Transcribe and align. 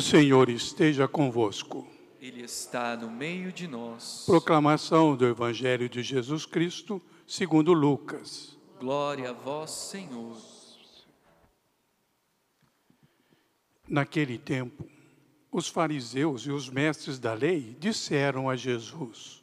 Senhor 0.00 0.48
esteja 0.48 1.06
convosco. 1.06 1.86
Ele 2.20 2.42
está 2.42 2.96
no 2.96 3.10
meio 3.10 3.52
de 3.52 3.68
nós. 3.68 4.24
Proclamação 4.26 5.16
do 5.16 5.26
Evangelho 5.26 5.88
de 5.88 6.02
Jesus 6.02 6.44
Cristo, 6.44 7.00
segundo 7.26 7.72
Lucas. 7.72 8.58
Glória 8.80 9.30
a 9.30 9.32
vós, 9.32 9.70
Senhor. 9.70 10.36
Naquele 13.88 14.38
tempo, 14.38 14.84
os 15.52 15.68
fariseus 15.68 16.42
e 16.42 16.50
os 16.50 16.68
mestres 16.68 17.18
da 17.18 17.32
lei 17.32 17.76
disseram 17.78 18.50
a 18.50 18.56
Jesus: 18.56 19.42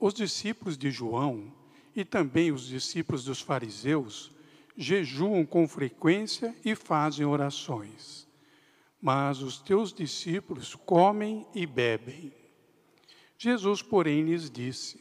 Os 0.00 0.14
discípulos 0.14 0.78
de 0.78 0.90
João 0.90 1.52
e 1.94 2.04
também 2.04 2.50
os 2.50 2.66
discípulos 2.66 3.24
dos 3.24 3.40
fariseus 3.40 4.32
jejuam 4.76 5.44
com 5.46 5.68
frequência 5.68 6.54
e 6.64 6.74
fazem 6.74 7.24
orações. 7.24 8.25
Mas 9.00 9.42
os 9.42 9.58
teus 9.58 9.92
discípulos 9.92 10.74
comem 10.74 11.46
e 11.54 11.66
bebem. 11.66 12.32
Jesus, 13.38 13.82
porém, 13.82 14.22
lhes 14.22 14.50
disse: 14.50 15.00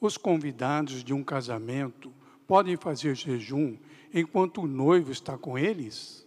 Os 0.00 0.16
convidados 0.16 1.02
de 1.02 1.14
um 1.14 1.24
casamento 1.24 2.12
podem 2.46 2.76
fazer 2.76 3.14
jejum 3.14 3.76
enquanto 4.12 4.62
o 4.62 4.66
noivo 4.66 5.10
está 5.10 5.36
com 5.38 5.58
eles? 5.58 6.26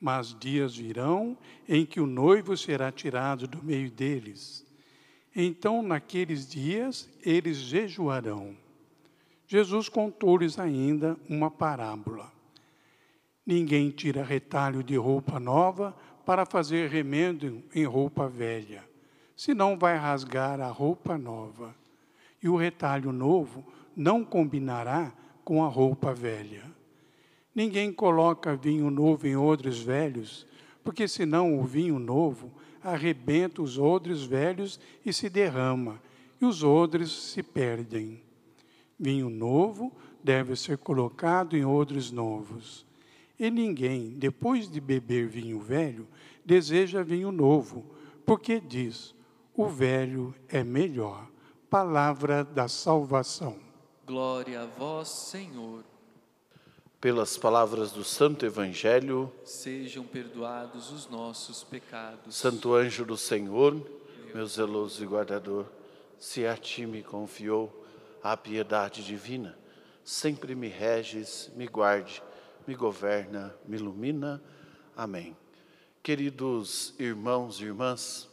Mas 0.00 0.34
dias 0.38 0.76
virão 0.76 1.36
em 1.68 1.84
que 1.84 2.00
o 2.00 2.06
noivo 2.06 2.56
será 2.56 2.92
tirado 2.92 3.48
do 3.48 3.62
meio 3.62 3.90
deles. 3.90 4.64
Então, 5.34 5.82
naqueles 5.82 6.48
dias, 6.48 7.08
eles 7.22 7.56
jejuarão. 7.56 8.56
Jesus 9.46 9.88
contou-lhes 9.88 10.58
ainda 10.58 11.18
uma 11.28 11.50
parábola. 11.50 12.37
Ninguém 13.48 13.88
tira 13.88 14.22
retalho 14.22 14.82
de 14.82 14.94
roupa 14.94 15.40
nova 15.40 15.96
para 16.26 16.44
fazer 16.44 16.90
remendo 16.90 17.62
em 17.74 17.82
roupa 17.82 18.28
velha, 18.28 18.84
senão 19.34 19.78
vai 19.78 19.96
rasgar 19.96 20.60
a 20.60 20.68
roupa 20.68 21.16
nova. 21.16 21.74
E 22.42 22.48
o 22.50 22.56
retalho 22.56 23.10
novo 23.10 23.64
não 23.96 24.22
combinará 24.22 25.14
com 25.46 25.64
a 25.64 25.66
roupa 25.66 26.12
velha. 26.12 26.62
Ninguém 27.54 27.90
coloca 27.90 28.54
vinho 28.54 28.90
novo 28.90 29.26
em 29.26 29.34
odres 29.34 29.78
velhos, 29.78 30.46
porque 30.84 31.08
senão 31.08 31.58
o 31.58 31.64
vinho 31.64 31.98
novo 31.98 32.52
arrebenta 32.84 33.62
os 33.62 33.78
odres 33.78 34.24
velhos 34.24 34.78
e 35.06 35.10
se 35.10 35.30
derrama, 35.30 36.02
e 36.38 36.44
os 36.44 36.62
odres 36.62 37.10
se 37.10 37.42
perdem. 37.42 38.20
Vinho 39.00 39.30
novo 39.30 39.90
deve 40.22 40.54
ser 40.54 40.76
colocado 40.76 41.56
em 41.56 41.64
odres 41.64 42.10
novos. 42.10 42.86
E 43.38 43.50
ninguém, 43.50 44.10
depois 44.10 44.70
de 44.70 44.80
beber 44.80 45.28
vinho 45.28 45.60
velho, 45.60 46.08
deseja 46.44 47.02
vinho 47.02 47.30
novo, 47.30 47.86
porque 48.26 48.60
diz: 48.60 49.14
o 49.54 49.66
velho 49.66 50.34
é 50.48 50.64
melhor. 50.64 51.28
Palavra 51.70 52.42
da 52.42 52.66
salvação. 52.66 53.58
Glória 54.06 54.62
a 54.62 54.66
vós, 54.66 55.08
Senhor 55.08 55.84
pelas 57.00 57.38
palavras 57.38 57.92
do 57.92 58.02
Santo 58.02 58.44
Evangelho, 58.44 59.32
sejam 59.44 60.04
perdoados 60.04 60.90
os 60.90 61.08
nossos 61.08 61.62
pecados. 61.62 62.34
Santo 62.34 62.74
anjo 62.74 63.04
do 63.04 63.16
Senhor, 63.16 63.80
meu 64.34 64.46
zeloso 64.46 65.02
e 65.04 65.06
guardador, 65.06 65.66
se 66.18 66.44
a 66.44 66.56
ti 66.56 66.86
me 66.86 67.04
confiou 67.04 67.86
a 68.20 68.36
piedade 68.36 69.04
divina, 69.04 69.56
sempre 70.02 70.56
me 70.56 70.66
reges, 70.66 71.52
me 71.54 71.68
guarde, 71.68 72.20
me 72.68 72.74
governa, 72.74 73.54
me 73.66 73.78
ilumina. 73.78 74.42
Amém. 74.94 75.34
Queridos 76.02 76.92
irmãos 76.98 77.60
e 77.60 77.64
irmãs, 77.64 78.28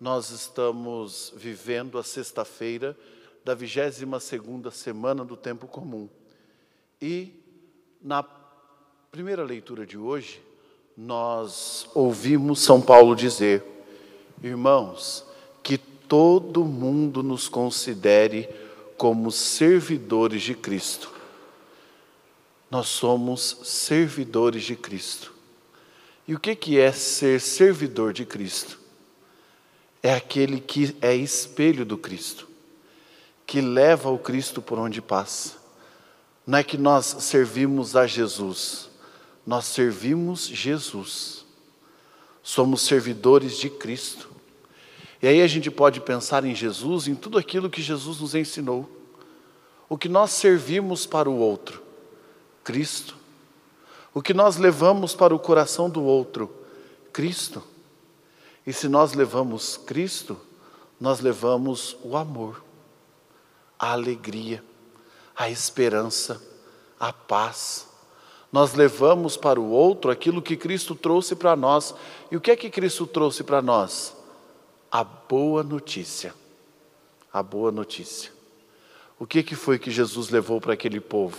nós 0.00 0.30
estamos 0.30 1.32
vivendo 1.36 1.96
a 1.96 2.02
sexta-feira 2.02 2.98
da 3.44 3.54
22 3.54 4.20
segunda 4.20 4.72
semana 4.72 5.24
do 5.24 5.36
tempo 5.36 5.68
comum. 5.68 6.08
E 7.00 7.32
na 8.02 8.24
primeira 9.12 9.44
leitura 9.44 9.86
de 9.86 9.96
hoje, 9.96 10.42
nós 10.96 11.88
ouvimos 11.94 12.58
São 12.58 12.82
Paulo 12.82 13.14
dizer: 13.14 13.62
Irmãos, 14.42 15.24
que 15.62 15.78
todo 15.78 16.64
mundo 16.64 17.22
nos 17.22 17.48
considere 17.48 18.48
como 18.96 19.30
servidores 19.30 20.42
de 20.42 20.56
Cristo. 20.56 21.15
Nós 22.76 22.88
somos 22.88 23.58
servidores 23.64 24.64
de 24.64 24.76
Cristo. 24.76 25.32
E 26.28 26.34
o 26.34 26.38
que 26.38 26.78
é 26.78 26.92
ser 26.92 27.40
servidor 27.40 28.12
de 28.12 28.26
Cristo? 28.26 28.78
É 30.02 30.12
aquele 30.12 30.60
que 30.60 30.94
é 31.00 31.14
espelho 31.14 31.86
do 31.86 31.96
Cristo, 31.96 32.46
que 33.46 33.62
leva 33.62 34.10
o 34.10 34.18
Cristo 34.18 34.60
por 34.60 34.78
onde 34.78 35.00
passa 35.00 35.56
não 36.46 36.58
é 36.58 36.62
que 36.62 36.76
nós 36.76 37.06
servimos 37.06 37.96
a 37.96 38.06
Jesus, 38.06 38.90
nós 39.46 39.64
servimos 39.64 40.46
Jesus. 40.46 41.46
Somos 42.42 42.82
servidores 42.82 43.56
de 43.56 43.70
Cristo. 43.70 44.30
E 45.20 45.26
aí 45.26 45.40
a 45.40 45.46
gente 45.46 45.70
pode 45.70 46.00
pensar 46.00 46.44
em 46.44 46.54
Jesus, 46.54 47.08
em 47.08 47.14
tudo 47.14 47.38
aquilo 47.38 47.70
que 47.70 47.80
Jesus 47.82 48.20
nos 48.20 48.34
ensinou. 48.34 48.88
O 49.88 49.96
que 49.98 50.08
nós 50.08 50.30
servimos 50.32 51.06
para 51.06 51.28
o 51.28 51.36
outro, 51.36 51.82
Cristo. 52.66 53.16
O 54.12 54.20
que 54.20 54.34
nós 54.34 54.58
levamos 54.58 55.14
para 55.14 55.34
o 55.34 55.38
coração 55.38 55.88
do 55.88 56.02
outro, 56.02 56.50
Cristo. 57.12 57.62
E 58.66 58.72
se 58.72 58.88
nós 58.88 59.14
levamos 59.14 59.78
Cristo, 59.78 60.36
nós 61.00 61.20
levamos 61.20 61.96
o 62.02 62.14
amor, 62.14 62.62
a 63.78 63.92
alegria 63.92 64.62
a 65.36 65.50
esperança, 65.50 66.42
a 66.98 67.12
paz. 67.12 67.86
Nós 68.50 68.72
levamos 68.72 69.36
para 69.36 69.60
o 69.60 69.68
outro 69.68 70.10
aquilo 70.10 70.40
que 70.40 70.56
Cristo 70.56 70.94
trouxe 70.94 71.36
para 71.36 71.54
nós. 71.54 71.94
E 72.30 72.36
o 72.36 72.40
que 72.40 72.50
é 72.50 72.56
que 72.56 72.70
Cristo 72.70 73.06
trouxe 73.06 73.44
para 73.44 73.60
nós? 73.60 74.16
A 74.90 75.04
boa 75.04 75.62
notícia. 75.62 76.34
A 77.30 77.42
boa 77.42 77.70
notícia. 77.70 78.32
O 79.18 79.26
que, 79.26 79.42
que 79.42 79.54
foi 79.54 79.78
que 79.78 79.90
Jesus 79.90 80.30
levou 80.30 80.58
para 80.58 80.72
aquele 80.72 81.00
povo? 81.00 81.36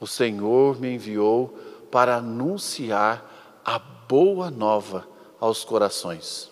O 0.00 0.06
Senhor 0.06 0.80
me 0.80 0.94
enviou 0.94 1.56
para 1.90 2.16
anunciar 2.16 3.60
a 3.64 3.78
boa 3.78 4.50
nova 4.50 5.06
aos 5.40 5.64
corações. 5.64 6.50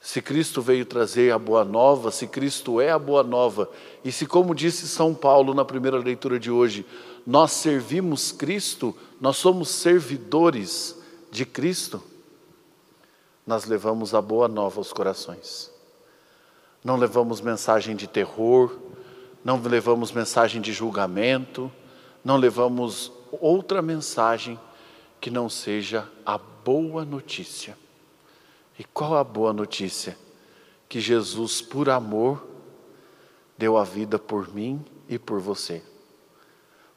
Se 0.00 0.22
Cristo 0.22 0.62
veio 0.62 0.86
trazer 0.86 1.32
a 1.32 1.38
boa 1.38 1.64
nova, 1.64 2.10
se 2.10 2.26
Cristo 2.26 2.80
é 2.80 2.90
a 2.90 2.98
boa 2.98 3.22
nova, 3.22 3.68
e 4.04 4.12
se, 4.12 4.26
como 4.26 4.54
disse 4.54 4.88
São 4.88 5.14
Paulo 5.14 5.52
na 5.52 5.64
primeira 5.64 5.98
leitura 5.98 6.38
de 6.38 6.50
hoje, 6.50 6.86
nós 7.26 7.52
servimos 7.52 8.32
Cristo, 8.32 8.96
nós 9.20 9.36
somos 9.36 9.68
servidores 9.68 10.96
de 11.30 11.44
Cristo, 11.44 12.02
nós 13.46 13.64
levamos 13.64 14.14
a 14.14 14.22
boa 14.22 14.48
nova 14.48 14.78
aos 14.78 14.92
corações. 14.92 15.70
Não 16.82 16.96
levamos 16.96 17.40
mensagem 17.40 17.96
de 17.96 18.06
terror, 18.06 18.78
não 19.44 19.60
levamos 19.60 20.12
mensagem 20.12 20.60
de 20.60 20.72
julgamento, 20.72 21.70
não 22.24 22.36
levamos 22.36 23.12
outra 23.40 23.80
mensagem 23.80 24.58
que 25.20 25.30
não 25.30 25.48
seja 25.48 26.08
a 26.24 26.38
boa 26.38 27.04
notícia. 27.04 27.76
E 28.78 28.84
qual 28.84 29.16
a 29.16 29.24
boa 29.24 29.52
notícia? 29.52 30.16
Que 30.88 31.00
Jesus, 31.00 31.60
por 31.60 31.88
amor, 31.90 32.46
deu 33.56 33.76
a 33.76 33.84
vida 33.84 34.18
por 34.18 34.52
mim 34.52 34.84
e 35.08 35.18
por 35.18 35.40
você. 35.40 35.82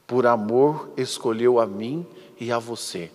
Por 0.06 0.28
amor, 0.28 0.92
escolheu 0.98 1.60
a 1.60 1.66
mim 1.66 2.06
e 2.40 2.52
a 2.52 2.60
você. 2.60 3.12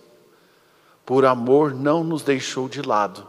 Por 1.05 1.25
amor, 1.25 1.73
não 1.73 2.03
nos 2.03 2.23
deixou 2.23 2.67
de 2.67 2.81
lado, 2.81 3.25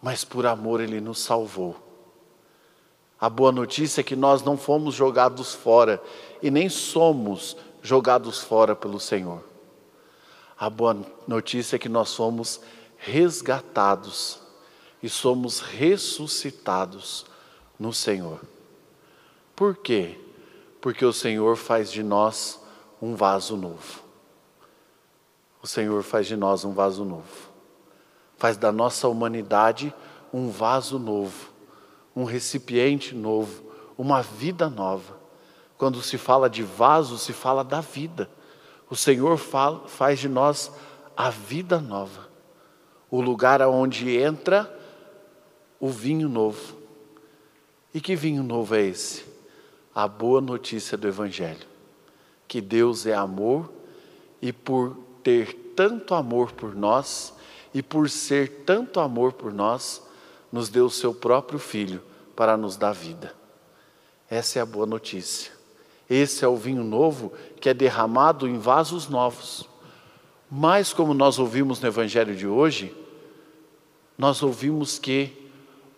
mas 0.00 0.24
por 0.24 0.46
amor, 0.46 0.80
Ele 0.80 1.00
nos 1.00 1.18
salvou. 1.18 1.89
A 3.20 3.28
boa 3.28 3.52
notícia 3.52 4.00
é 4.00 4.04
que 4.04 4.16
nós 4.16 4.42
não 4.42 4.56
fomos 4.56 4.94
jogados 4.94 5.54
fora 5.54 6.02
e 6.42 6.50
nem 6.50 6.68
somos 6.68 7.56
jogados 7.82 8.40
fora 8.40 8.74
pelo 8.74 8.98
Senhor. 8.98 9.44
A 10.58 10.70
boa 10.70 10.96
notícia 11.28 11.76
é 11.76 11.78
que 11.78 11.88
nós 11.88 12.08
somos 12.08 12.60
resgatados 12.96 14.40
e 15.02 15.08
somos 15.08 15.60
ressuscitados 15.60 17.26
no 17.78 17.92
Senhor. 17.92 18.40
Por 19.54 19.76
quê? 19.76 20.18
Porque 20.80 21.04
o 21.04 21.12
Senhor 21.12 21.56
faz 21.56 21.92
de 21.92 22.02
nós 22.02 22.60
um 23.00 23.14
vaso 23.14 23.56
novo. 23.56 24.02
O 25.62 25.66
Senhor 25.66 26.02
faz 26.02 26.26
de 26.26 26.36
nós 26.36 26.64
um 26.64 26.72
vaso 26.72 27.04
novo. 27.04 27.50
Faz 28.38 28.56
da 28.56 28.72
nossa 28.72 29.08
humanidade 29.08 29.92
um 30.32 30.48
vaso 30.48 30.98
novo, 30.98 31.49
um 32.14 32.24
recipiente 32.24 33.14
novo, 33.14 33.70
uma 33.96 34.22
vida 34.22 34.68
nova. 34.68 35.18
Quando 35.76 36.02
se 36.02 36.18
fala 36.18 36.50
de 36.50 36.62
vaso, 36.62 37.16
se 37.18 37.32
fala 37.32 37.64
da 37.64 37.80
vida. 37.80 38.30
O 38.88 38.96
Senhor 38.96 39.36
fala, 39.38 39.86
faz 39.88 40.18
de 40.18 40.28
nós 40.28 40.70
a 41.16 41.30
vida 41.30 41.78
nova. 41.80 42.28
o 43.10 43.20
lugar 43.20 43.60
aonde 43.60 44.16
entra 44.16 44.72
o 45.80 45.88
vinho 45.88 46.28
novo. 46.28 46.76
E 47.92 48.00
que 48.00 48.14
vinho 48.14 48.42
novo 48.42 48.74
é 48.76 48.82
esse? 48.82 49.24
A 49.92 50.06
boa 50.06 50.40
notícia 50.40 50.96
do 50.96 51.08
Evangelho. 51.08 51.66
Que 52.46 52.60
Deus 52.60 53.06
é 53.06 53.14
amor 53.14 53.68
e 54.40 54.52
por 54.52 54.96
ter 55.22 55.72
tanto 55.74 56.14
amor 56.14 56.52
por 56.52 56.74
nós 56.74 57.34
e 57.74 57.82
por 57.82 58.08
ser 58.08 58.62
tanto 58.64 59.00
amor 59.00 59.32
por 59.32 59.52
nós, 59.52 60.02
nos 60.50 60.68
deu 60.68 60.86
o 60.86 60.90
seu 60.90 61.14
próprio 61.14 61.58
Filho 61.58 62.02
para 62.34 62.56
nos 62.56 62.76
dar 62.76 62.92
vida. 62.92 63.34
Essa 64.28 64.58
é 64.58 64.62
a 64.62 64.66
boa 64.66 64.86
notícia. 64.86 65.52
Esse 66.08 66.44
é 66.44 66.48
o 66.48 66.56
vinho 66.56 66.82
novo 66.82 67.32
que 67.60 67.68
é 67.68 67.74
derramado 67.74 68.48
em 68.48 68.58
vasos 68.58 69.08
novos. 69.08 69.68
Mas, 70.50 70.92
como 70.92 71.14
nós 71.14 71.38
ouvimos 71.38 71.80
no 71.80 71.86
Evangelho 71.86 72.34
de 72.34 72.46
hoje, 72.46 72.96
nós 74.18 74.42
ouvimos 74.42 74.98
que 74.98 75.50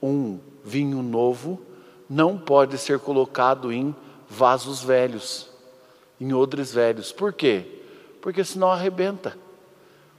um 0.02 0.38
vinho 0.62 1.02
novo 1.02 1.60
não 2.08 2.36
pode 2.36 2.76
ser 2.76 2.98
colocado 2.98 3.72
em 3.72 3.94
vasos 4.28 4.82
velhos, 4.82 5.48
em 6.20 6.32
odres 6.34 6.72
velhos. 6.72 7.10
Por 7.10 7.32
quê? 7.32 7.80
Porque 8.20 8.44
senão 8.44 8.70
arrebenta, 8.70 9.36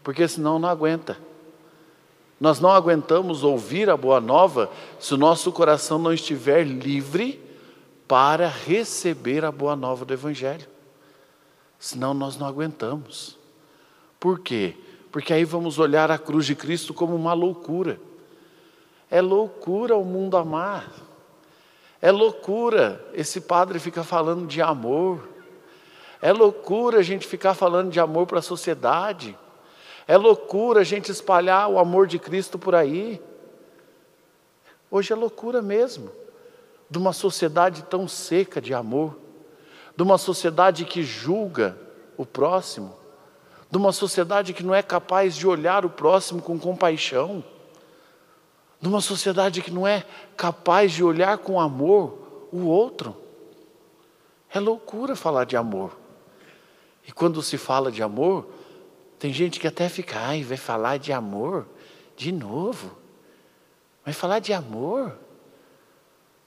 porque 0.03 0.27
senão 0.27 0.57
não 0.57 0.69
aguenta. 0.69 1.17
Nós 2.43 2.59
não 2.59 2.71
aguentamos 2.71 3.41
ouvir 3.41 3.89
a 3.89 3.95
boa 3.95 4.19
nova 4.19 4.69
se 4.99 5.13
o 5.13 5.17
nosso 5.17 5.49
coração 5.49 5.97
não 5.97 6.11
estiver 6.11 6.65
livre 6.65 7.41
para 8.05 8.49
receber 8.49 9.45
a 9.45 9.49
boa 9.49 9.77
nova 9.77 10.03
do 10.03 10.13
Evangelho. 10.13 10.67
Senão 11.79 12.13
nós 12.13 12.35
não 12.35 12.45
aguentamos. 12.45 13.39
Por 14.19 14.41
quê? 14.41 14.75
Porque 15.09 15.31
aí 15.31 15.45
vamos 15.45 15.79
olhar 15.79 16.11
a 16.11 16.17
cruz 16.17 16.45
de 16.45 16.53
Cristo 16.53 16.93
como 16.93 17.15
uma 17.15 17.31
loucura. 17.31 17.97
É 19.09 19.21
loucura 19.21 19.95
o 19.95 20.03
mundo 20.03 20.35
amar. 20.35 20.91
É 22.01 22.11
loucura 22.11 23.01
esse 23.13 23.39
padre 23.39 23.79
ficar 23.79 24.03
falando 24.03 24.45
de 24.45 24.61
amor. 24.61 25.29
É 26.21 26.33
loucura 26.33 26.99
a 26.99 27.03
gente 27.03 27.25
ficar 27.25 27.53
falando 27.53 27.89
de 27.89 28.01
amor 28.01 28.27
para 28.27 28.39
a 28.39 28.41
sociedade. 28.41 29.33
É 30.07 30.17
loucura 30.17 30.81
a 30.81 30.83
gente 30.83 31.11
espalhar 31.11 31.69
o 31.69 31.79
amor 31.79 32.07
de 32.07 32.19
Cristo 32.19 32.59
por 32.59 32.75
aí. 32.75 33.21
Hoje 34.91 35.13
é 35.13 35.15
loucura 35.15 35.61
mesmo 35.61 36.11
de 36.89 36.97
uma 36.97 37.13
sociedade 37.13 37.83
tão 37.83 38.07
seca 38.07 38.61
de 38.61 38.73
amor, 38.73 39.17
de 39.95 40.03
uma 40.03 40.17
sociedade 40.17 40.85
que 40.85 41.03
julga 41.03 41.77
o 42.17 42.25
próximo, 42.25 42.95
de 43.71 43.77
uma 43.77 43.91
sociedade 43.91 44.53
que 44.53 44.61
não 44.61 44.75
é 44.75 44.83
capaz 44.83 45.35
de 45.35 45.47
olhar 45.47 45.85
o 45.85 45.89
próximo 45.89 46.41
com 46.41 46.59
compaixão, 46.59 47.43
de 48.79 48.87
uma 48.87 49.01
sociedade 49.01 49.61
que 49.61 49.71
não 49.71 49.87
é 49.87 50.05
capaz 50.35 50.91
de 50.91 51.03
olhar 51.03 51.37
com 51.39 51.59
amor 51.59 52.47
o 52.51 52.67
outro. 52.67 53.15
É 54.53 54.59
loucura 54.59 55.15
falar 55.15 55.45
de 55.45 55.57
amor. 55.57 55.97
E 57.07 57.11
quando 57.11 57.41
se 57.41 57.57
fala 57.57 57.91
de 57.91 58.03
amor, 58.03 58.45
tem 59.23 59.31
gente 59.31 59.57
que 59.57 59.67
até 59.67 59.87
fica, 59.87 60.19
ai, 60.19 60.43
vai 60.43 60.57
falar 60.57 60.97
de 60.97 61.13
amor 61.13 61.65
de 62.17 62.29
novo. 62.29 62.97
Vai 64.03 64.13
falar 64.13 64.39
de 64.39 64.51
amor? 64.51 65.17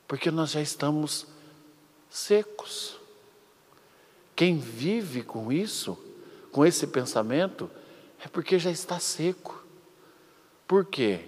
porque 0.06 0.30
nós 0.30 0.52
já 0.52 0.60
estamos 0.60 1.26
secos. 2.08 2.96
Quem 4.34 4.58
vive 4.58 5.22
com 5.22 5.50
isso, 5.50 5.98
com 6.52 6.64
esse 6.64 6.86
pensamento, 6.86 7.70
é 8.24 8.28
porque 8.28 8.58
já 8.58 8.70
está 8.70 8.98
seco. 8.98 9.62
Por 10.66 10.84
quê? 10.84 11.20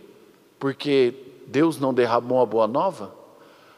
Porque 0.58 1.14
Deus 1.46 1.78
não 1.78 1.94
derramou 1.94 2.40
a 2.40 2.46
boa 2.46 2.66
nova? 2.66 3.14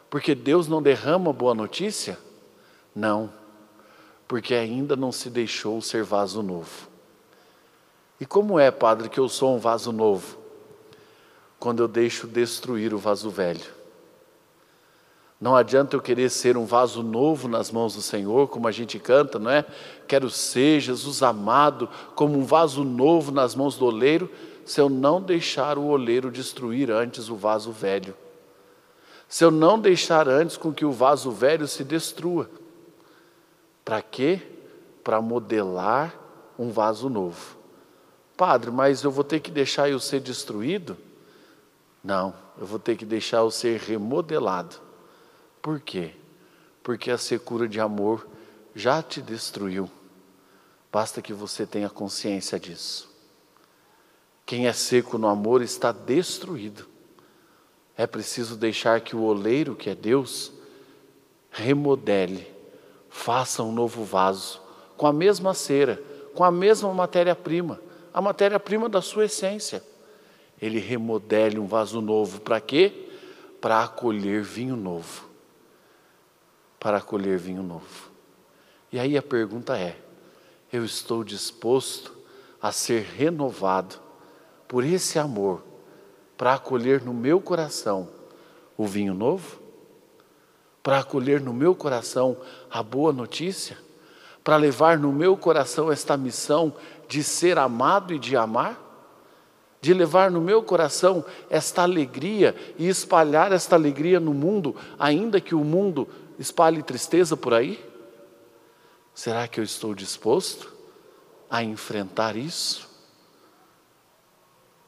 Porque 0.08 0.34
Deus 0.34 0.66
não 0.66 0.82
derrama 0.82 1.30
a 1.30 1.34
boa 1.34 1.54
notícia? 1.54 2.18
Não, 2.94 3.32
porque 4.26 4.54
ainda 4.54 4.96
não 4.96 5.12
se 5.12 5.30
deixou 5.30 5.80
ser 5.80 6.02
vaso 6.02 6.42
novo. 6.42 6.88
E 8.20 8.26
como 8.26 8.58
é, 8.58 8.70
Padre, 8.70 9.08
que 9.08 9.18
eu 9.18 9.30
sou 9.30 9.56
um 9.56 9.58
vaso 9.58 9.90
novo? 9.90 10.36
Quando 11.58 11.82
eu 11.82 11.88
deixo 11.88 12.26
destruir 12.26 12.92
o 12.92 12.98
vaso 12.98 13.30
velho. 13.30 13.80
Não 15.40 15.56
adianta 15.56 15.96
eu 15.96 16.02
querer 16.02 16.28
ser 16.28 16.58
um 16.58 16.66
vaso 16.66 17.02
novo 17.02 17.48
nas 17.48 17.70
mãos 17.70 17.94
do 17.94 18.02
Senhor, 18.02 18.48
como 18.48 18.68
a 18.68 18.70
gente 18.70 18.98
canta, 18.98 19.38
não 19.38 19.50
é? 19.50 19.64
Quero 20.06 20.28
ser 20.28 20.80
Jesus 20.80 21.22
amado 21.22 21.88
como 22.14 22.36
um 22.36 22.44
vaso 22.44 22.84
novo 22.84 23.32
nas 23.32 23.54
mãos 23.54 23.76
do 23.76 23.86
oleiro, 23.86 24.30
se 24.66 24.78
eu 24.78 24.90
não 24.90 25.22
deixar 25.22 25.78
o 25.78 25.86
oleiro 25.86 26.30
destruir 26.30 26.90
antes 26.90 27.30
o 27.30 27.36
vaso 27.36 27.72
velho. 27.72 28.14
Se 29.26 29.42
eu 29.42 29.50
não 29.50 29.78
deixar 29.78 30.28
antes 30.28 30.58
com 30.58 30.74
que 30.74 30.84
o 30.84 30.92
vaso 30.92 31.30
velho 31.30 31.66
se 31.66 31.84
destrua. 31.84 32.50
Para 33.82 34.02
quê? 34.02 34.42
Para 35.02 35.22
modelar 35.22 36.14
um 36.58 36.70
vaso 36.70 37.08
novo. 37.08 37.59
Padre, 38.40 38.70
mas 38.70 39.02
eu 39.02 39.10
vou 39.10 39.22
ter 39.22 39.40
que 39.40 39.50
deixar 39.50 39.90
eu 39.90 40.00
ser 40.00 40.18
destruído? 40.20 40.96
Não, 42.02 42.32
eu 42.58 42.64
vou 42.64 42.78
ter 42.78 42.96
que 42.96 43.04
deixar 43.04 43.40
eu 43.40 43.50
ser 43.50 43.78
remodelado 43.78 44.76
por 45.60 45.78
quê? 45.78 46.12
Porque 46.82 47.10
a 47.10 47.18
secura 47.18 47.68
de 47.68 47.78
amor 47.78 48.26
já 48.74 49.02
te 49.02 49.20
destruiu. 49.20 49.90
Basta 50.90 51.20
que 51.20 51.34
você 51.34 51.66
tenha 51.66 51.90
consciência 51.90 52.58
disso. 52.58 53.10
Quem 54.46 54.66
é 54.66 54.72
seco 54.72 55.18
no 55.18 55.28
amor 55.28 55.60
está 55.60 55.92
destruído. 55.92 56.86
É 57.94 58.06
preciso 58.06 58.56
deixar 58.56 59.02
que 59.02 59.14
o 59.14 59.22
oleiro, 59.22 59.76
que 59.76 59.90
é 59.90 59.94
Deus, 59.94 60.50
remodele, 61.50 62.50
faça 63.10 63.62
um 63.62 63.70
novo 63.70 64.02
vaso, 64.02 64.62
com 64.96 65.06
a 65.06 65.12
mesma 65.12 65.52
cera, 65.52 66.02
com 66.34 66.42
a 66.42 66.50
mesma 66.50 66.94
matéria-prima, 66.94 67.78
a 68.12 68.20
matéria-prima 68.20 68.88
da 68.88 69.00
sua 69.00 69.24
essência. 69.24 69.82
Ele 70.60 70.78
remodele 70.78 71.58
um 71.58 71.66
vaso 71.66 72.00
novo, 72.00 72.40
para 72.40 72.60
quê? 72.60 73.08
Para 73.60 73.82
acolher 73.82 74.42
vinho 74.42 74.76
novo 74.76 75.30
para 76.80 76.98
colher 77.02 77.38
vinho 77.38 77.62
novo. 77.62 78.10
E 78.90 78.98
aí 78.98 79.16
a 79.16 79.22
pergunta 79.22 79.78
é: 79.78 79.98
eu 80.72 80.82
estou 80.82 81.22
disposto 81.22 82.16
a 82.60 82.72
ser 82.72 83.02
renovado 83.02 83.96
por 84.66 84.82
esse 84.82 85.18
amor 85.18 85.62
para 86.38 86.54
acolher 86.54 87.02
no 87.02 87.12
meu 87.12 87.38
coração 87.38 88.08
o 88.78 88.86
vinho 88.86 89.12
novo? 89.12 89.60
Para 90.82 91.00
acolher 91.00 91.42
no 91.42 91.52
meu 91.52 91.74
coração 91.74 92.38
a 92.70 92.82
boa 92.82 93.12
notícia? 93.12 93.76
Para 94.42 94.56
levar 94.56 94.98
no 94.98 95.12
meu 95.12 95.36
coração 95.36 95.92
esta 95.92 96.16
missão 96.16 96.74
de 97.10 97.22
ser 97.22 97.58
amado 97.58 98.14
e 98.14 98.18
de 98.18 98.36
amar? 98.36 98.90
de 99.80 99.94
levar 99.94 100.30
no 100.30 100.40
meu 100.40 100.62
coração 100.62 101.24
esta 101.48 101.82
alegria 101.82 102.54
e 102.78 102.86
espalhar 102.88 103.50
esta 103.50 103.74
alegria 103.76 104.20
no 104.20 104.34
mundo, 104.34 104.76
ainda 104.98 105.40
que 105.40 105.54
o 105.54 105.64
mundo 105.64 106.06
espalhe 106.38 106.82
tristeza 106.82 107.36
por 107.36 107.54
aí? 107.54 107.82
Será 109.14 109.48
que 109.48 109.58
eu 109.58 109.64
estou 109.64 109.94
disposto 109.94 110.72
a 111.48 111.62
enfrentar 111.62 112.36
isso? 112.36 112.88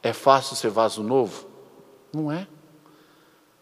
É 0.02 0.12
fácil 0.12 0.56
ser 0.56 0.70
vaso 0.70 1.02
novo? 1.02 1.46
Não 2.12 2.30
é. 2.30 2.46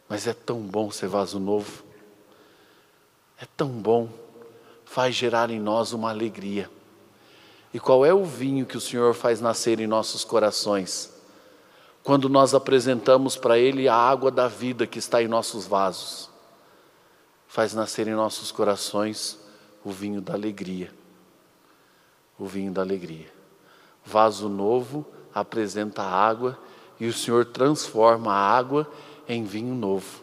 Mas 0.09 0.27
é 0.27 0.33
tão 0.33 0.61
bom 0.61 0.91
ser 0.91 1.07
vaso 1.07 1.39
novo. 1.39 1.85
É 3.41 3.47
tão 3.57 3.69
bom. 3.69 4.09
Faz 4.85 5.15
gerar 5.15 5.51
em 5.51 5.61
nós 5.61 5.93
uma 5.93 6.11
alegria. 6.11 6.69
E 7.73 7.79
qual 7.79 8.05
é 8.05 8.13
o 8.13 8.25
vinho 8.25 8.67
que 8.67 8.77
o 8.77 8.81
Senhor 8.81 9.15
faz 9.15 9.41
nascer 9.41 9.81
em 9.81 9.87
nossos 9.87 10.25
corações? 10.25 11.13
Quando 12.03 12.29
nós 12.29 12.55
apresentamos 12.55 13.37
para 13.37 13.59
Ele 13.59 13.89
a 13.89 13.95
água 13.95 14.31
da 14.31 14.49
vida 14.49 14.87
que 14.87 14.99
está 14.99 15.23
em 15.23 15.29
nossos 15.29 15.67
vasos 15.67 16.31
faz 17.51 17.75
nascer 17.75 18.07
em 18.07 18.15
nossos 18.15 18.53
corações 18.53 19.37
o 19.85 19.91
vinho 19.91 20.21
da 20.21 20.35
alegria. 20.35 20.95
O 22.39 22.47
vinho 22.47 22.71
da 22.71 22.81
alegria. 22.81 23.27
Vaso 24.05 24.49
novo 24.49 25.05
apresenta 25.35 26.01
a 26.01 26.09
água 26.09 26.57
e 27.01 27.09
o 27.09 27.13
Senhor 27.13 27.45
transforma 27.45 28.33
a 28.33 28.57
água 28.57 28.89
em 29.29 29.43
vinho 29.43 29.75
novo, 29.75 30.23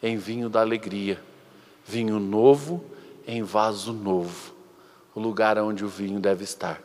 em 0.00 0.16
vinho 0.16 0.48
da 0.48 0.60
alegria. 0.60 1.20
Vinho 1.84 2.20
novo 2.20 2.84
em 3.26 3.42
vaso 3.42 3.92
novo, 3.92 4.53
o 5.14 5.20
lugar 5.20 5.58
onde 5.58 5.84
o 5.84 5.88
vinho 5.88 6.20
deve 6.20 6.44
estar. 6.44 6.82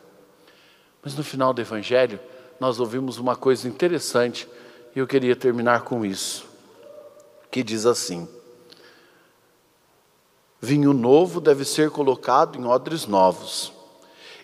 Mas 1.04 1.16
no 1.16 1.24
final 1.24 1.54
do 1.54 1.62
Evangelho, 1.62 2.20
nós 2.60 2.80
ouvimos 2.80 3.18
uma 3.18 3.36
coisa 3.36 3.68
interessante 3.68 4.48
e 4.96 5.00
eu 5.00 5.08
queria 5.08 5.36
terminar 5.36 5.82
com 5.82 6.06
isso, 6.06 6.46
que 7.50 7.64
diz 7.64 7.86
assim: 7.86 8.28
Vinho 10.62 10.94
novo 10.94 11.40
deve 11.40 11.64
ser 11.64 11.90
colocado 11.90 12.60
em 12.60 12.66
odres 12.66 13.06
novos. 13.06 13.72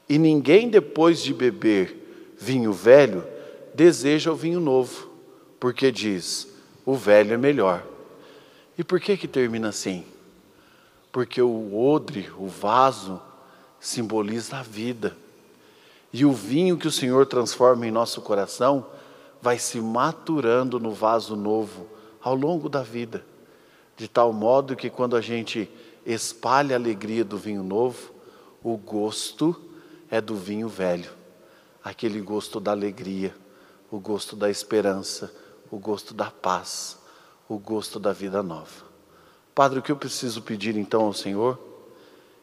E 0.07 0.17
ninguém, 0.17 0.69
depois 0.69 1.21
de 1.21 1.33
beber 1.33 2.35
vinho 2.37 2.71
velho, 2.71 3.25
deseja 3.73 4.31
o 4.31 4.35
vinho 4.35 4.59
novo, 4.59 5.09
porque 5.59 5.91
diz: 5.91 6.47
o 6.85 6.93
velho 6.93 7.33
é 7.33 7.37
melhor. 7.37 7.83
E 8.77 8.83
por 8.83 8.99
que 8.99 9.17
que 9.17 9.27
termina 9.27 9.69
assim? 9.69 10.05
Porque 11.11 11.41
o 11.41 11.77
odre, 11.77 12.29
o 12.37 12.47
vaso, 12.47 13.21
simboliza 13.85 14.57
a 14.57 14.63
vida. 14.63 15.15
E 16.11 16.25
o 16.25 16.31
vinho 16.31 16.75
que 16.75 16.87
o 16.87 16.91
Senhor 16.91 17.27
transforma 17.27 17.85
em 17.85 17.91
nosso 17.91 18.19
coração 18.19 18.87
vai 19.39 19.59
se 19.59 19.79
maturando 19.79 20.79
no 20.79 20.91
vaso 20.91 21.35
novo 21.35 21.87
ao 22.19 22.33
longo 22.33 22.67
da 22.67 22.81
vida, 22.81 23.23
de 23.95 24.07
tal 24.07 24.33
modo 24.33 24.75
que 24.75 24.89
quando 24.89 25.15
a 25.15 25.21
gente 25.21 25.69
espalha 26.03 26.75
a 26.75 26.79
alegria 26.79 27.23
do 27.23 27.37
vinho 27.37 27.61
novo, 27.61 28.11
o 28.63 28.75
gosto 28.75 29.55
é 30.09 30.19
do 30.19 30.35
vinho 30.35 30.67
velho, 30.67 31.11
aquele 31.83 32.19
gosto 32.21 32.59
da 32.59 32.71
alegria, 32.71 33.35
o 33.91 33.99
gosto 33.99 34.35
da 34.35 34.49
esperança, 34.49 35.31
o 35.69 35.77
gosto 35.77 36.11
da 36.11 36.31
paz, 36.31 36.97
o 37.47 37.59
gosto 37.59 37.99
da 37.99 38.11
vida 38.11 38.41
nova. 38.41 38.83
Padre, 39.53 39.77
o 39.77 39.81
que 39.83 39.91
eu 39.91 39.95
preciso 39.95 40.41
pedir 40.41 40.75
então 40.75 41.03
ao 41.03 41.13
Senhor? 41.13 41.59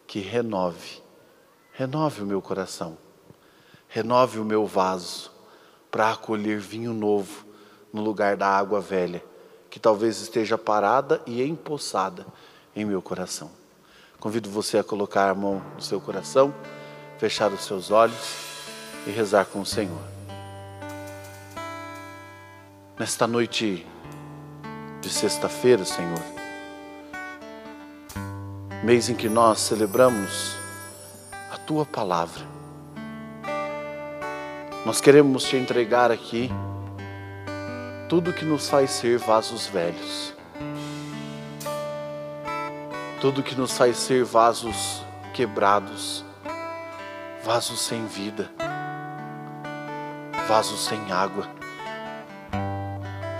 Que 0.07 0.21
renove, 0.21 1.02
renove 1.73 2.23
o 2.23 2.27
meu 2.27 2.43
coração, 2.43 2.99
renove 3.89 4.39
o 4.39 4.45
meu 4.45 4.67
vaso 4.67 5.31
para 5.91 6.13
acolher 6.13 6.59
vinho 6.59 6.93
novo 6.93 7.47
no 7.93 8.03
lugar 8.03 8.37
da 8.37 8.47
água 8.47 8.81
velha, 8.81 9.25
que 9.71 9.81
talvez 9.81 10.21
esteja 10.21 10.59
parada 10.59 11.23
e 11.27 11.43
empoçada 11.43 12.27
em 12.77 12.85
meu 12.85 13.01
coração. 13.01 13.51
Convido 14.21 14.51
você 14.51 14.79
a 14.79 14.85
colocar 14.85 15.31
a 15.31 15.35
mão 15.35 15.63
no 15.75 15.83
seu 15.83 16.01
coração, 16.01 16.55
fechar 17.19 17.51
os 17.51 17.65
seus 17.65 17.91
olhos 17.91 18.37
e 19.07 19.11
rezar 19.11 19.47
com 19.47 19.61
o 19.61 19.67
Senhor. 19.67 20.03
Nesta 22.99 23.27
noite 23.27 23.87
de 25.01 25.09
sexta-feira, 25.09 25.85
Senhor, 25.85 26.23
mês 28.85 29.09
em 29.09 29.15
que 29.15 29.29
nós 29.29 29.59
celebramos 29.59 30.62
tua 31.73 31.87
palavra, 31.87 32.45
nós 34.85 35.01
queremos 35.01 35.45
te 35.45 35.57
entregar 35.57 36.11
aqui 36.11 36.51
tudo 38.11 38.31
que 38.31 38.45
nos 38.45 38.69
faz 38.69 38.91
ser 38.91 39.17
vasos 39.17 39.69
velhos. 39.69 40.35
Tudo 43.23 43.43
que 43.43 43.55
nos 43.55 43.73
faz 43.73 43.97
ser 43.97 44.23
vasos 44.23 45.03
quebrados, 45.33 46.23
vasos 47.43 47.81
sem 47.81 48.05
vida, 48.05 48.51
vasos 50.47 50.85
sem 50.85 51.11
água, 51.11 51.49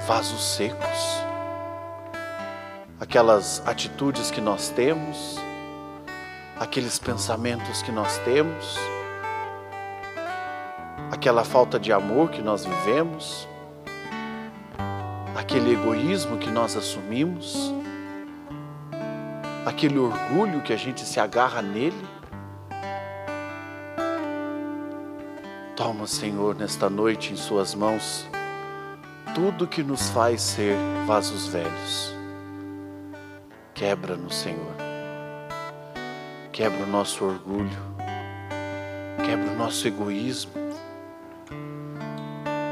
vasos 0.07 0.43
secos. 0.43 1.23
Aquelas 2.99 3.63
atitudes 3.67 4.31
que 4.31 4.41
nós 4.41 4.71
temos, 4.71 5.37
aqueles 6.63 6.99
pensamentos 6.99 7.83
que 7.83 7.93
nós 7.93 8.19
temos, 8.19 8.79
aquela 11.11 11.45
falta 11.45 11.79
de 11.79 11.93
amor 11.93 12.31
que 12.31 12.41
nós 12.41 12.65
vivemos, 12.65 13.49
aquele 15.37 15.73
egoísmo 15.73 16.39
que 16.39 16.51
nós 16.51 16.77
assumimos 16.77 17.73
aquele 19.65 19.99
orgulho 19.99 20.61
que 20.63 20.73
a 20.73 20.77
gente 20.77 21.01
se 21.01 21.19
agarra 21.19 21.63
nele. 21.63 22.07
Toma, 25.77 26.07
Senhor, 26.07 26.55
nesta 26.55 26.89
noite 26.89 27.33
em 27.33 27.37
Suas 27.37 27.75
mãos 27.75 28.27
tudo 29.35 29.67
que 29.67 29.83
nos 29.83 30.11
faz 30.11 30.43
ser 30.43 30.77
vasos 31.07 31.47
velhos. 31.47 32.15
Quebra-nos, 33.75 34.35
Senhor. 34.35 34.82
Quebra 36.53 36.85
o 36.85 36.87
nosso 36.87 37.25
orgulho. 37.25 37.71
Quebra 39.25 39.51
o 39.51 39.57
nosso 39.57 39.89
egoísmo. 39.89 40.53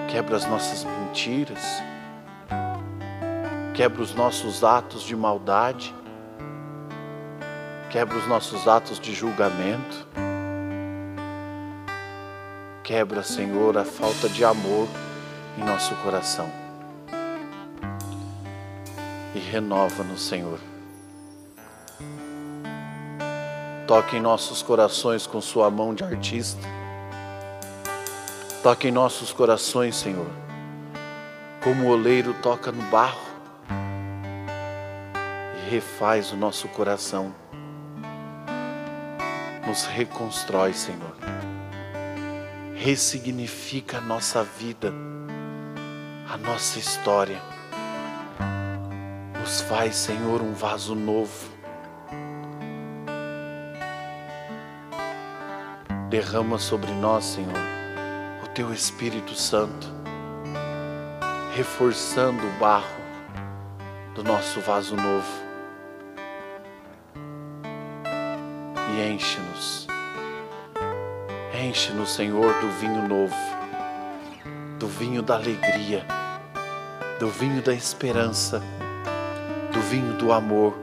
Quebra 0.09 0.37
as 0.37 0.47
nossas 0.47 0.85
mentiras. 0.85 1.83
Quebra 3.75 4.03
os 4.03 4.15
nossos 4.15 4.63
atos 4.63 5.03
de 5.03 5.17
maldade 5.17 5.95
quebra 7.91 8.17
os 8.17 8.27
nossos 8.29 8.69
atos 8.69 9.01
de 9.01 9.13
julgamento, 9.13 10.07
quebra, 12.85 13.25
Senhor, 13.25 13.77
a 13.77 13.85
falta 13.85 14.29
de 14.29 14.45
amor 14.45 14.87
em 15.59 15.65
nosso 15.65 15.93
coração 15.97 16.49
e 19.35 19.41
renova-nos, 19.41 20.23
Senhor. 20.23 20.70
Toque 23.91 24.19
em 24.19 24.21
nossos 24.21 24.63
corações 24.63 25.27
com 25.27 25.41
Sua 25.41 25.69
mão 25.69 25.93
de 25.93 26.05
artista. 26.05 26.63
Toque 28.63 28.87
em 28.87 28.93
nossos 28.93 29.33
corações, 29.33 29.97
Senhor, 29.97 30.31
como 31.61 31.89
o 31.89 31.91
oleiro 31.91 32.33
toca 32.35 32.71
no 32.71 32.85
barro 32.85 33.19
e 35.57 35.71
refaz 35.71 36.31
o 36.31 36.37
nosso 36.37 36.69
coração 36.69 37.35
nos 39.67 39.87
reconstrói, 39.87 40.73
Senhor. 40.73 41.17
Ressignifica 42.77 43.99
a 43.99 44.01
nossa 44.01 44.45
vida, 44.45 44.95
a 46.33 46.39
nossa 46.39 46.79
história. 46.79 47.43
Nos 49.41 49.63
faz, 49.63 49.97
Senhor, 49.97 50.43
um 50.43 50.53
vaso 50.53 50.95
novo. 50.95 51.60
Derrama 56.11 56.59
sobre 56.59 56.91
nós, 56.93 57.25
Senhor, 57.25 57.55
o 58.45 58.49
Teu 58.49 58.71
Espírito 58.75 59.35
Santo, 59.35 59.87
reforçando 61.57 62.47
o 62.47 62.51
barro 62.59 63.01
do 64.15 64.23
nosso 64.23 64.61
vaso 64.61 64.95
novo 64.95 65.51
enche-nos. 69.01 69.87
Enche-nos, 71.55 72.11
Senhor, 72.11 72.61
do 72.61 72.69
vinho 72.73 73.09
novo, 73.09 73.35
do 74.79 74.87
vinho 74.87 75.23
da 75.23 75.35
alegria, 75.35 76.05
do 77.19 77.29
vinho 77.29 77.63
da 77.63 77.75
esperança, 77.75 78.63
do 79.73 79.81
vinho 79.81 80.15
do 80.15 80.33
amor. 80.33 80.75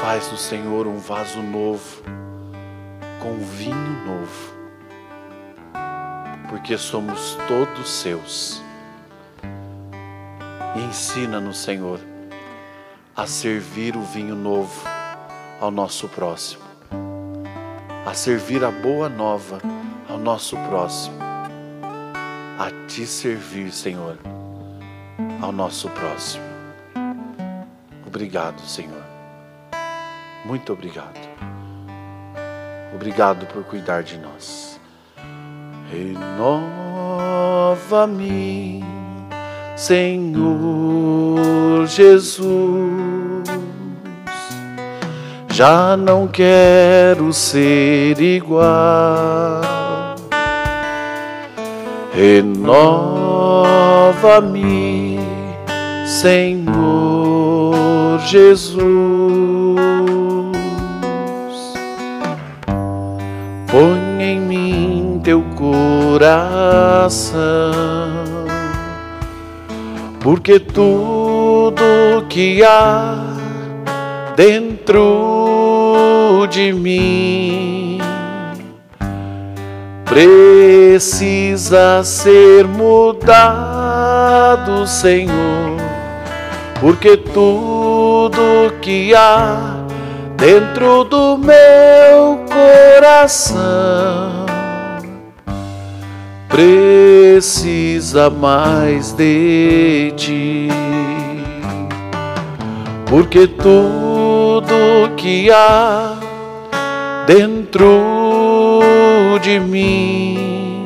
Faz 0.00 0.28
do 0.28 0.36
Senhor 0.36 0.86
um 0.86 0.98
vaso 0.98 1.42
novo, 1.42 2.02
com 3.24 3.38
vinho 3.38 4.04
novo, 4.04 4.54
porque 6.50 6.76
somos 6.76 7.38
todos 7.48 7.88
seus. 7.88 8.62
E 10.76 10.80
ensina-nos, 10.80 11.56
Senhor, 11.56 11.98
a 13.16 13.26
servir 13.26 13.96
o 13.96 14.02
vinho 14.02 14.36
novo 14.36 14.86
ao 15.58 15.70
nosso 15.70 16.06
próximo, 16.06 16.64
a 18.04 18.12
servir 18.12 18.62
a 18.62 18.70
boa 18.70 19.08
nova 19.08 19.58
ao 20.06 20.18
nosso 20.18 20.54
próximo, 20.68 21.16
a 22.58 22.86
te 22.86 23.06
servir, 23.06 23.72
Senhor, 23.72 24.18
ao 25.40 25.50
nosso 25.50 25.88
próximo. 25.88 26.44
Obrigado, 28.06 28.60
Senhor. 28.60 29.02
Muito 30.44 30.74
obrigado. 30.74 31.53
Obrigado 32.94 33.46
por 33.46 33.64
cuidar 33.64 34.02
de 34.02 34.18
nós. 34.18 34.80
Renova-me, 35.90 36.54
Senhor 39.76 41.38
Jesus 41.86 43.24
já 45.54 45.96
não 45.96 46.26
quero 46.26 47.32
ser 47.32 48.20
igual. 48.20 48.64
Renova-me, 52.12 52.80
Senhor 56.04 57.74
Jesus. 58.26 59.03
Coração, 66.14 67.32
porque 70.20 70.60
tudo 70.60 72.24
que 72.28 72.62
há 72.62 73.16
dentro 74.36 76.46
de 76.52 76.72
mim. 76.72 77.98
Pre 80.04 80.54
precisa 80.94 82.04
ser 82.04 82.68
mudado, 82.68 83.26
Senhor, 84.86 85.76
porque 86.80 87.16
tudo 87.16 88.72
que 88.80 89.12
há 89.12 89.84
dentro 90.36 91.02
do 91.02 91.36
meu 91.36 92.38
coração 92.46 94.53
precisa 96.54 98.30
mais 98.30 99.10
de 99.12 100.14
ti, 100.16 100.68
porque 103.06 103.48
tudo 103.48 105.10
que 105.16 105.50
há 105.50 106.16
dentro 107.26 108.80
de 109.42 109.58
mim 109.58 110.84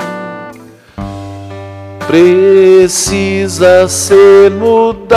precisa 2.06 3.87
ser 3.88 4.50
mudado, 4.50 5.10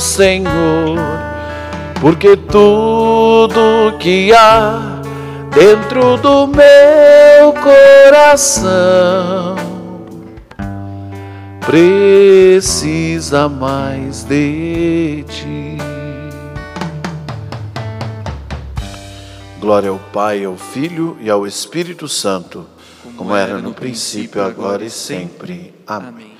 Senhor, 0.00 0.98
porque 2.00 2.36
tudo 2.36 3.94
que 4.00 4.32
há 4.32 4.97
dentro 5.58 6.16
do 6.18 6.46
meu 6.46 7.52
coração 7.52 9.56
precisa 11.66 13.48
mais 13.48 14.22
de 14.22 15.24
ti. 15.28 15.76
Glória 19.58 19.90
ao 19.90 19.98
Pai, 19.98 20.44
ao 20.44 20.56
Filho 20.56 21.18
e 21.20 21.28
ao 21.28 21.44
Espírito 21.44 22.06
Santo, 22.06 22.64
como 23.16 23.34
era 23.34 23.58
no 23.58 23.74
princípio, 23.74 24.40
agora 24.40 24.84
e 24.84 24.90
sempre. 24.90 25.74
Amém. 25.84 26.37